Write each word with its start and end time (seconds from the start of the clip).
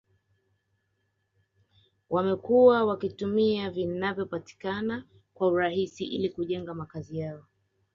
Wamekuwa 2.09 2.85
wakitumia 2.85 3.71
vinavyopatikana 3.71 5.03
kwa 5.33 5.47
urahisi 5.47 6.05
ili 6.05 6.29
kujenga 6.29 6.73
makazi 6.73 7.19
yao 7.19 7.43